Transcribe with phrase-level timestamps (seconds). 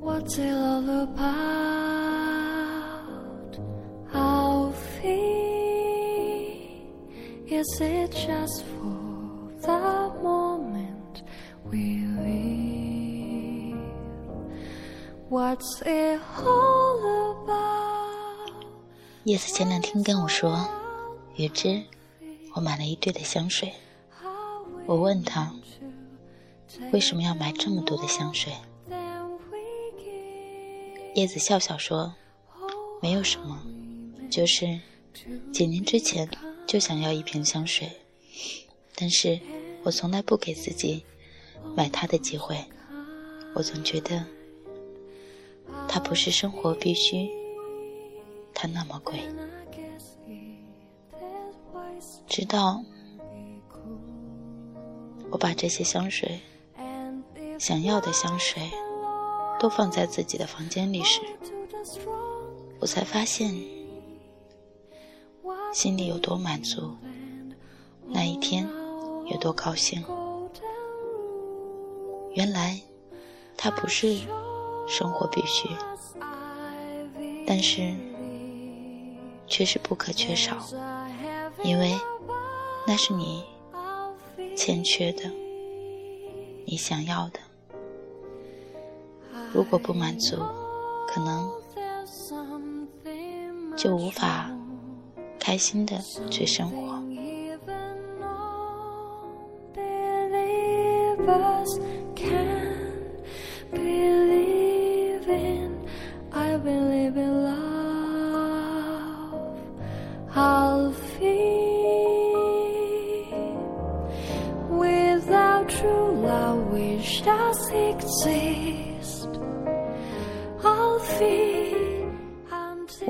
[0.00, 1.82] What's it all about?
[4.12, 5.10] Alfie?
[7.46, 11.22] Is it just for the moment
[11.64, 13.78] we live?
[15.28, 17.00] What's it all
[17.44, 18.52] about?
[19.24, 20.68] 叶子前两天跟我说
[21.36, 21.84] ：“雨之，
[22.54, 23.72] 我买了一堆的香水。”
[24.86, 25.54] 我问他
[26.92, 28.52] ：“为什么要买这么多的香水？”
[31.14, 32.14] 叶子笑笑说
[33.00, 33.62] ：“没有什么，
[34.30, 34.80] 就是
[35.52, 36.28] 几年之前
[36.66, 37.90] 就想要一瓶香水，
[38.94, 39.38] 但是
[39.82, 41.04] 我从来不给自己
[41.76, 42.56] 买它的机会。
[43.54, 44.24] 我总觉得
[45.86, 47.30] 它不是生活必须，
[48.54, 49.20] 它那么贵。
[52.26, 52.82] 直到
[55.32, 56.38] 我把这些香水，
[57.58, 58.62] 想要的香水。”
[59.60, 61.20] 都放在自己的房间里时，
[62.80, 63.54] 我才发现
[65.72, 66.96] 心里有多满足，
[68.08, 68.68] 那一天
[69.30, 70.04] 有多高兴。
[72.34, 72.80] 原来
[73.56, 74.18] 它不是
[74.88, 75.68] 生活必须，
[77.46, 77.94] 但是
[79.46, 80.56] 却是不可缺少，
[81.62, 81.96] 因为
[82.84, 83.44] 那是你
[84.54, 85.30] 欠缺的，
[86.64, 87.40] 你想要的。
[89.52, 90.36] 如果不满足，
[91.08, 91.50] 可能
[93.76, 94.50] 就无法
[95.38, 95.98] 开心的
[96.30, 97.02] 去生活。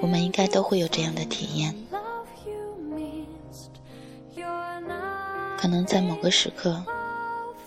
[0.00, 1.74] 我们应该都会有这样的体验，
[5.56, 6.84] 可能在某个时刻，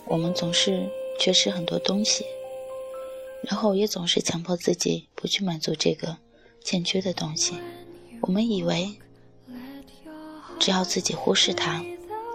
[0.06, 2.26] 我们总是缺失很多东西，
[3.44, 6.18] 然后也总是强迫自己不去满足这个
[6.62, 7.56] 欠缺的东西。
[8.22, 8.94] 我们以为，
[10.60, 11.84] 只要自己忽视它，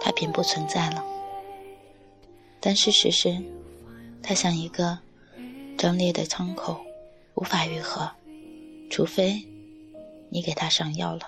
[0.01, 1.03] 它便不存在了。
[2.59, 3.37] 但事实是，
[4.23, 4.99] 它像一个
[5.77, 6.79] 张裂的窗口，
[7.35, 8.09] 无法愈合，
[8.89, 9.47] 除非
[10.29, 11.21] 你给它上药了。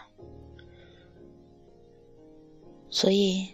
[2.89, 3.49] 所以，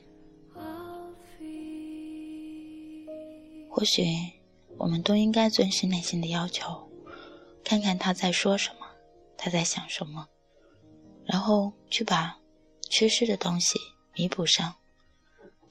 [3.69, 4.03] 或许
[4.77, 6.89] 我们都应该遵循内心的要求，
[7.63, 8.85] 看看他在说什么，
[9.37, 10.27] 他在想什么，
[11.23, 12.37] 然后去把
[12.89, 13.79] 缺失的东西
[14.13, 14.75] 弥补上。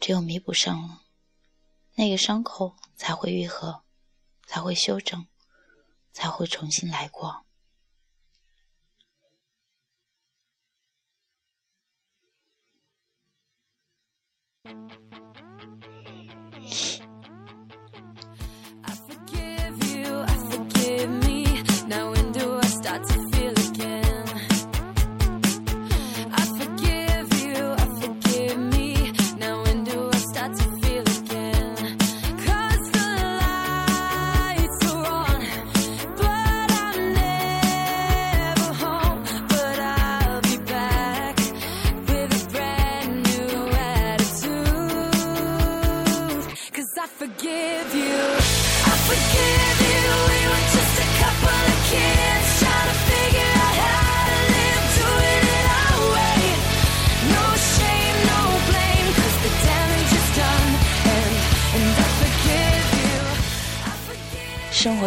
[0.00, 1.02] 只有弥补上了。
[1.98, 3.82] 那个伤口才会愈合，
[4.46, 5.26] 才会修整，
[6.12, 7.44] 才会重新来过。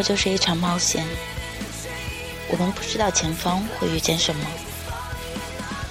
[0.02, 1.06] 活就是一场冒险，
[2.50, 4.44] 我们不知道前方会遇见什么，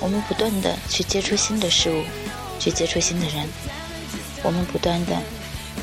[0.01, 2.03] 我们不断的去接触新的事物，
[2.59, 3.47] 去接触新的人，
[4.43, 5.17] 我们不断的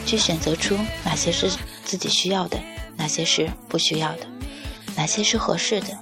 [0.05, 1.49] 去选择出哪些是
[1.85, 2.59] 自己需要的，
[2.97, 4.27] 哪些是不需要的，
[4.93, 5.97] 哪些是合适的，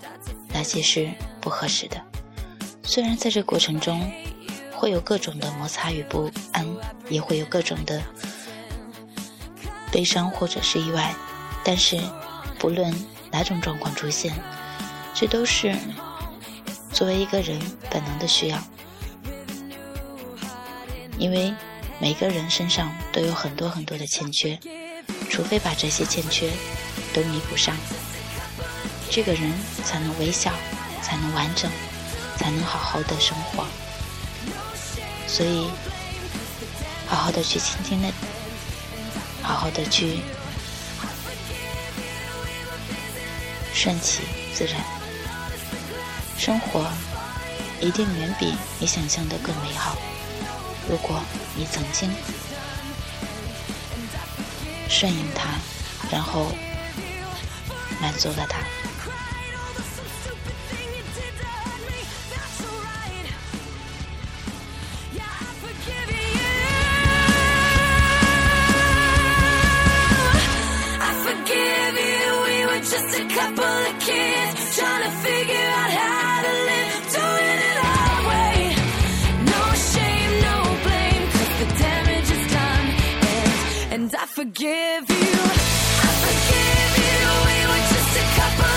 [0.52, 2.02] 哪些是不合适的。
[2.82, 4.12] 虽然在这过程中
[4.74, 6.66] 会有各种的摩擦与不安，
[7.08, 8.02] 也会有各种的
[9.92, 11.14] 悲伤或者是意外。
[11.68, 12.00] 但是，
[12.60, 12.94] 不论
[13.32, 14.32] 哪种状况出现，
[15.16, 15.76] 这都是
[16.94, 17.60] 作为一个人
[17.90, 18.60] 本能的需要。
[21.18, 21.52] 因为
[22.00, 24.60] 每个人身上都有很多很多的欠缺，
[25.28, 26.52] 除非把这些欠缺
[27.16, 27.76] 都弥补上，
[29.10, 29.52] 这个人
[29.84, 30.54] 才能微笑，
[31.02, 31.72] 才能完整，
[32.38, 33.66] 才能好好的生活。
[35.26, 35.68] 所以，
[37.08, 38.12] 好好的去倾听那
[39.42, 40.20] 好好的去
[43.86, 44.82] 顺其自然，
[46.40, 46.88] 生活
[47.80, 49.96] 一定远比你想象的更美好。
[50.90, 51.22] 如果
[51.56, 52.10] 你曾经
[54.90, 55.60] 顺应它，
[56.12, 56.52] 然后
[58.02, 58.58] 满足了它。
[84.28, 85.36] Forgive you.
[86.08, 87.20] I forgive you.
[87.48, 88.75] We were just a couple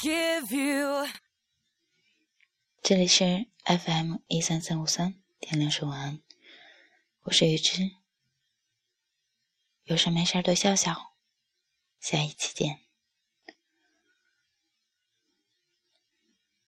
[0.00, 1.06] give you
[2.82, 6.22] 这里是 FM 一三三五三，天亮说晚安，
[7.24, 7.90] 我是雨之，
[9.84, 11.14] 有事没事多笑笑，
[12.00, 12.89] 下一期见。